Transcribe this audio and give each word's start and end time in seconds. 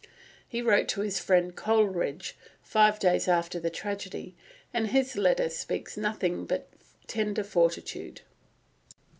He 0.49 0.63
wrote 0.63 0.87
to 0.87 1.01
his 1.01 1.19
friend 1.19 1.55
Coleridge 1.55 2.35
five 2.63 2.97
days 2.97 3.27
after 3.27 3.59
the 3.59 3.69
tragedy, 3.69 4.33
and 4.73 4.87
his 4.87 5.15
letter 5.15 5.47
speaks 5.47 5.95
nothing 5.95 6.47
but 6.47 6.69
tender 7.05 7.43
fortitude. 7.43 8.21